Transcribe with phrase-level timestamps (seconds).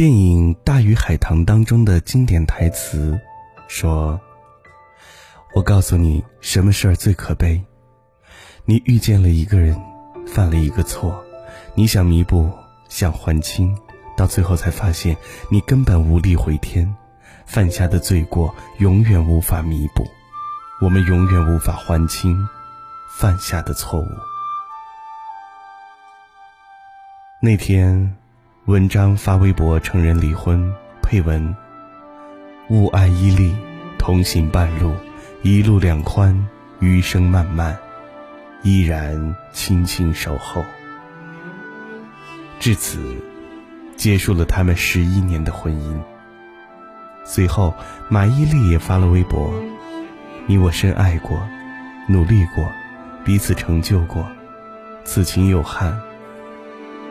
[0.00, 3.20] 电影《大鱼海棠》当中的经典台词
[3.68, 4.18] 说
[5.52, 7.62] ：“我告诉你，什么事儿最可悲？
[8.64, 9.78] 你遇见了一个人，
[10.26, 11.22] 犯了一个错，
[11.74, 12.50] 你想弥补，
[12.88, 13.76] 想还清，
[14.16, 15.14] 到最后才发现
[15.50, 16.96] 你根本无力回天，
[17.44, 20.02] 犯下的罪过永远无法弥补，
[20.80, 22.34] 我们永远无法还清
[23.18, 24.06] 犯下的错误。”
[27.42, 28.16] 那天。
[28.70, 31.56] 文章发微博承认离婚，配文：
[32.68, 33.52] 勿爱伊利，
[33.98, 34.94] 同行半路，
[35.42, 36.46] 一路两宽，
[36.78, 37.76] 余生漫漫，
[38.62, 40.64] 依然轻轻守候。
[42.60, 43.00] 至此，
[43.96, 46.00] 结束了他们十一年的婚姻。
[47.24, 47.74] 随后，
[48.08, 49.52] 马伊琍也发了微博：
[50.46, 51.42] 你我深爱过，
[52.06, 52.64] 努力过，
[53.24, 54.24] 彼此成就过，
[55.02, 56.00] 此情有憾，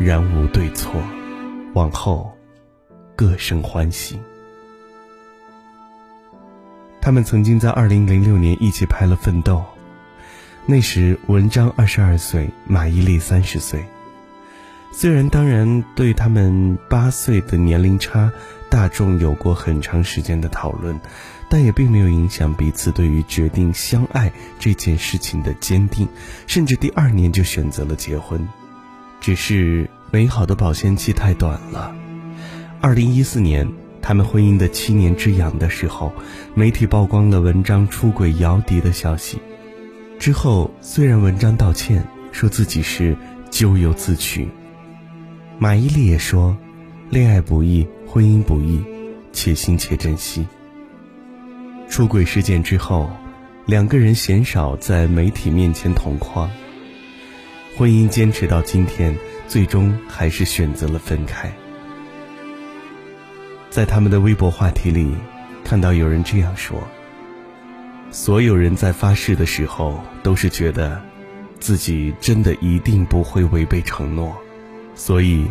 [0.00, 1.00] 然无对错。
[1.74, 2.32] 往后，
[3.16, 4.20] 各生欢喜。
[7.00, 9.56] 他们曾经在二零零六年一起拍了《奋斗》，
[10.66, 13.84] 那时文章二十二岁，马伊琍三十岁。
[14.92, 18.30] 虽然当然对他们八岁的年龄差，
[18.70, 21.00] 大众有过很长时间的讨论，
[21.48, 26.06] 但也并没有影响彼此对于决定相爱这件事情的坚定，
[26.46, 28.48] 甚至第二年就选择了结婚，
[29.20, 29.90] 只是。
[30.14, 31.92] 美好的保鲜期太短了。
[32.80, 33.68] 二零一四年，
[34.00, 36.12] 他们婚姻的七年之痒的时候，
[36.54, 39.40] 媒体曝光了文章出轨姚笛的消息。
[40.20, 43.16] 之后，虽然文章道歉，说自己是
[43.50, 44.48] 咎由自取，
[45.58, 46.56] 马伊琍也说，
[47.10, 48.80] 恋爱不易，婚姻不易，
[49.32, 50.46] 且行且珍惜。
[51.88, 53.10] 出轨事件之后，
[53.66, 56.48] 两个人鲜少在媒体面前同框。
[57.76, 59.12] 婚姻坚持到今天。
[59.46, 61.52] 最终还是选择了分开。
[63.70, 65.14] 在他们的微博话题里，
[65.64, 66.80] 看到有人这样说
[68.10, 71.02] ：“所有人在发誓的时候，都是觉得
[71.58, 74.36] 自己真的一定不会违背承诺，
[74.94, 75.46] 所以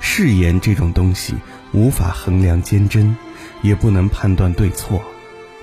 [0.00, 1.34] 誓言这种东西
[1.72, 3.16] 无法衡量坚贞，
[3.62, 5.02] 也不能判断对错，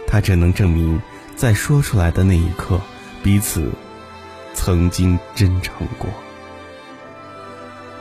[0.08, 1.02] 它只能证明
[1.36, 2.80] 在说出来的那一刻，
[3.24, 3.72] 彼此
[4.54, 6.08] 曾经真诚过。”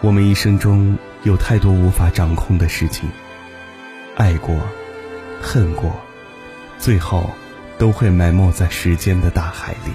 [0.02, 3.08] 我们一生中有太多无法掌控的事情，
[4.16, 4.52] 爱过，
[5.40, 5.94] 恨过，
[6.76, 7.30] 最后
[7.78, 9.92] 都会埋没在时间的大海里。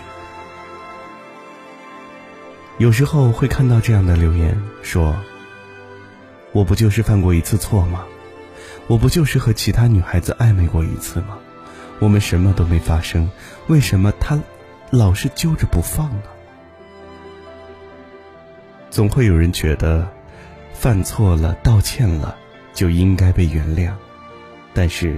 [2.78, 5.14] 有时候会看到这样的留言，说
[6.54, 8.06] ：“我不就是犯过一次错吗？
[8.88, 11.38] 我不就是和其他女孩子暧昧过一次吗？
[12.00, 13.30] 我们什么都没发生，
[13.68, 14.40] 为什么他
[14.90, 16.24] 老是揪着不放呢？”
[18.90, 20.08] 总会有人觉得，
[20.74, 22.36] 犯错了、道歉了，
[22.74, 23.92] 就应该被原谅。
[24.74, 25.18] 但是，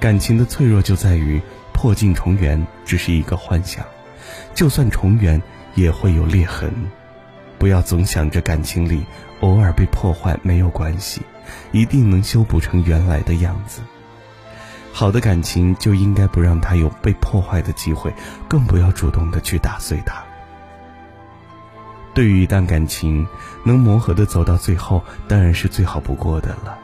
[0.00, 1.40] 感情的脆弱就在于
[1.72, 3.84] 破镜重圆只是一个幻想，
[4.54, 5.40] 就算重圆
[5.74, 6.72] 也会有裂痕。
[7.58, 9.04] 不要总想着感情里
[9.40, 11.22] 偶尔被破坏没有关系，
[11.70, 13.82] 一定能修补成原来的样子。
[14.92, 18.12] 好的感情就应该不让它有被破坏的机会，
[18.48, 20.24] 更不要主动的去打碎它。
[22.14, 23.26] 对于一段感情，
[23.64, 26.78] 能磨合的走到最后，当然是最好不过的了。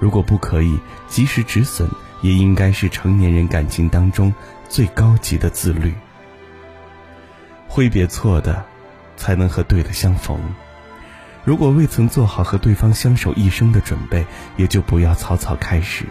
[0.00, 1.88] 如果不可以及时止损，
[2.20, 4.34] 也应该是成年人感情当中
[4.68, 5.94] 最高级的自律。
[7.68, 8.64] 挥别错的，
[9.16, 10.40] 才能和对的相逢。
[11.44, 14.26] 如果未曾做好和对方相守一生的准备，
[14.56, 16.04] 也就不要草草开始。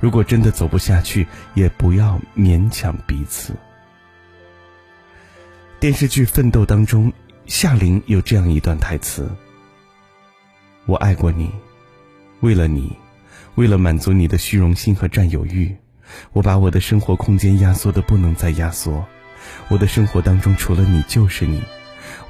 [0.00, 3.54] 如果真的走不下去，也不要勉强彼此。
[5.78, 7.12] 电视剧《奋斗》当中。
[7.46, 9.30] 夏琳有这样一段台词
[10.86, 11.50] ：“我爱过你，
[12.40, 12.96] 为了你，
[13.54, 15.76] 为了满足你的虚荣心和占有欲，
[16.32, 19.04] 我把我的生活空间压缩的不能再压缩。
[19.68, 21.62] 我的生活当中除了你就是你，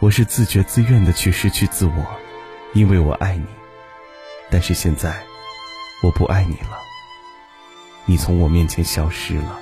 [0.01, 2.07] 我是自觉自愿的去失去自我，
[2.73, 3.47] 因为我爱你。
[4.51, 5.23] 但是现在，
[6.03, 6.77] 我不爱你了，
[8.05, 9.61] 你从我面前消失了。”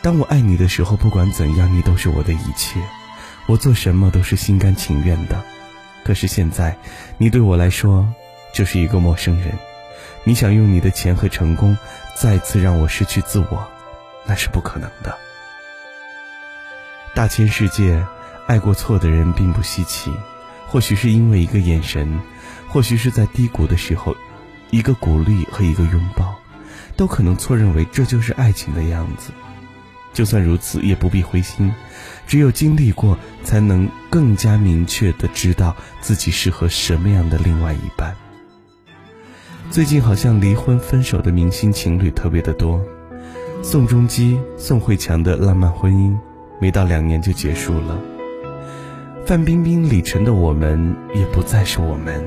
[0.00, 2.80] 当我爱你的时候，不管怎样，你都是我的一切，
[3.46, 5.42] 我做什么都是心甘情愿的。
[6.04, 6.78] 可是现在，
[7.18, 8.06] 你对我来说
[8.52, 9.52] 就是一个陌生人，
[10.24, 11.76] 你想用你的钱和成功
[12.16, 13.68] 再次让我失去自我，
[14.24, 15.18] 那是不可能的。
[17.14, 18.06] 大千世界，
[18.46, 20.12] 爱过错的人并不稀奇，
[20.68, 22.20] 或许是因为一个眼神，
[22.68, 24.16] 或许是在低谷的时候，
[24.70, 26.36] 一个鼓励和一个拥抱，
[26.96, 29.32] 都可能错认为这就是爱情的样子。
[30.18, 31.72] 就算如此，也不必灰心。
[32.26, 38.16] 只有经历过，才能更加明确的知道自己适合什么样的另外一半。
[39.70, 42.82] 最近好像离婚分手的明星情侣特别的多，
[43.62, 46.18] 宋仲基、宋慧乔的浪漫婚姻，
[46.60, 47.96] 没到两年就结束了。
[49.24, 52.20] 范冰冰、李晨的我们也不再是我们。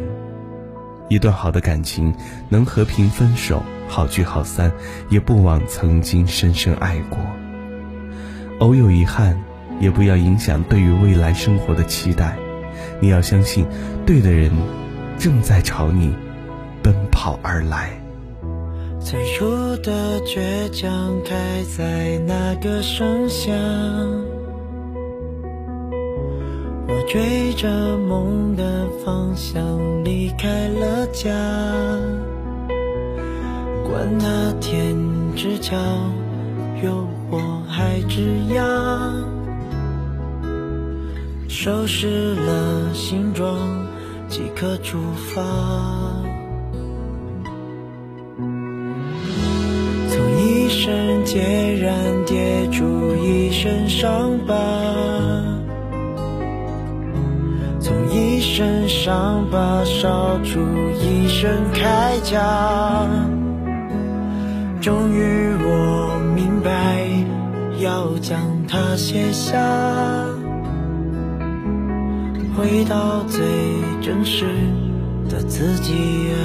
[1.09, 2.15] 一段好的感情
[2.47, 4.71] 能和平分手，好聚好散，
[5.09, 7.19] 也不枉曾经深深爱过。
[8.61, 9.37] 偶有遗憾。
[9.79, 12.37] 也不要影响对于未来生活的期待，
[12.99, 13.65] 你要相信，
[14.05, 14.51] 对的人
[15.17, 16.13] 正在朝你
[16.83, 17.89] 奔跑而来。
[18.99, 20.91] 最初的倔强
[21.25, 23.51] 开在那个盛夏，
[26.87, 29.63] 我追着梦的方向
[30.03, 31.31] 离开了家，
[33.83, 34.95] 管那天
[35.35, 35.75] 之角
[36.83, 38.63] 有我还枝桠。
[41.47, 43.55] 收拾了行装，
[44.27, 45.43] 即刻出发。
[50.09, 51.93] 从一身孑然
[52.25, 54.55] 跌出一身伤疤，
[57.79, 60.59] 从一身伤疤烧出
[60.99, 63.07] 一身铠甲。
[64.81, 66.10] 终于我
[66.63, 67.07] 白，
[67.79, 69.57] 要将它写下。
[72.55, 73.41] 回到最
[74.01, 74.45] 真实
[75.29, 75.93] 的自己
[76.33, 76.37] 啊！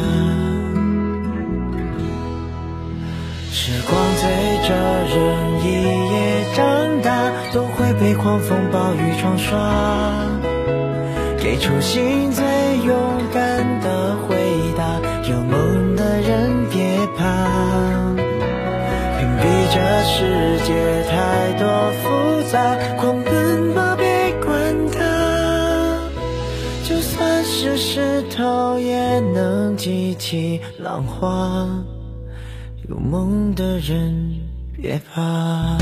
[3.51, 4.29] 时光催
[4.67, 4.75] 着
[5.15, 5.17] 人
[5.65, 5.67] 一
[6.13, 6.65] 夜长
[7.03, 9.59] 大，都会被狂风暴雨冲刷。
[11.39, 12.45] 给初心最
[12.87, 12.97] 勇
[13.33, 13.56] 敢
[20.67, 20.75] 界
[21.05, 23.95] 太多复杂，狂奔吧！
[23.97, 24.05] 别
[24.45, 24.99] 管它。
[26.83, 31.69] 就算是石头也能激起浪花，
[32.89, 34.41] 有梦的人
[34.83, 35.79] 别怕。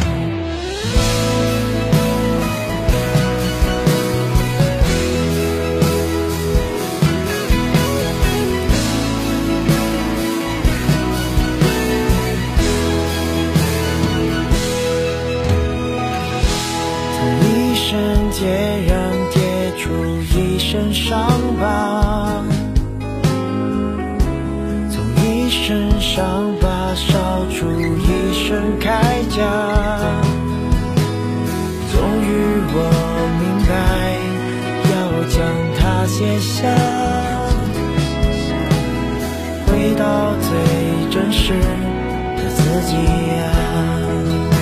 [20.85, 21.27] 出一身伤
[21.61, 22.45] 疤。
[26.01, 28.87] 伤疤烧出一身铠
[29.31, 29.43] 甲，
[31.91, 32.29] 终于
[32.71, 32.77] 我
[33.41, 33.73] 明白，
[34.93, 34.95] 要
[35.29, 35.35] 将
[35.77, 36.63] 它卸下，
[39.67, 40.03] 回到
[40.41, 40.47] 最
[41.11, 41.55] 真实
[42.37, 42.95] 的自己
[43.41, 44.54] 啊！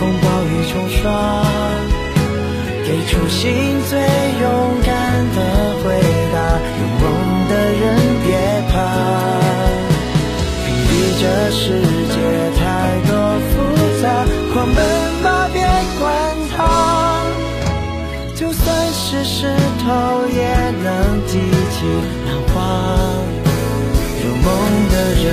[0.00, 1.44] 风暴雨冲刷。
[2.86, 3.46] 给初心
[3.86, 4.48] 最勇
[4.82, 4.90] 敢
[5.36, 5.38] 的
[5.84, 5.84] 回
[6.32, 6.36] 答，
[6.80, 7.04] 有梦
[7.50, 7.84] 的人
[8.24, 8.28] 别
[8.72, 8.74] 怕，
[10.64, 11.62] 屏蔽这世
[12.08, 12.16] 界
[12.58, 12.60] 太
[13.06, 13.12] 多
[13.50, 13.52] 复
[14.02, 14.04] 杂，
[14.54, 14.78] 狂奔
[15.22, 15.60] 吧别
[16.00, 16.02] 管
[16.56, 16.58] 它，
[18.34, 19.54] 就算是石
[19.84, 19.86] 头
[20.34, 20.40] 也
[20.82, 20.88] 能
[21.26, 21.38] 激
[21.70, 21.76] 起
[22.26, 22.56] 浪花，
[24.24, 24.48] 有梦
[24.88, 25.26] 的人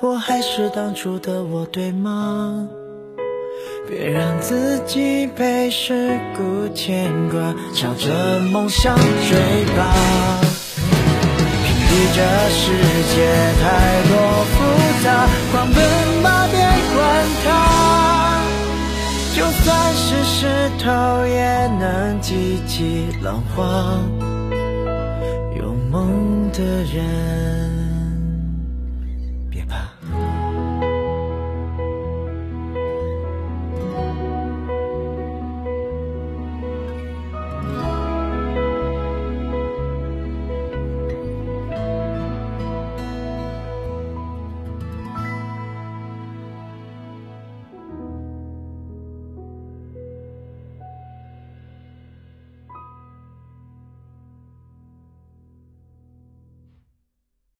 [0.00, 2.68] 我还是当初的我，对吗？
[3.88, 9.94] 别让自己被世故牵挂，朝着梦想追吧。
[11.64, 12.18] 屏蔽这
[12.50, 12.62] 世
[13.14, 13.14] 界
[13.60, 13.62] 太
[14.08, 14.12] 多
[14.52, 14.54] 复
[15.04, 15.06] 杂，
[15.50, 15.76] 狂奔
[16.22, 16.60] 吧，别
[16.94, 17.00] 管
[17.44, 17.46] 它。
[19.34, 23.62] 就算是石头，也能激起浪花。
[25.56, 26.62] 有梦的
[26.94, 27.81] 人。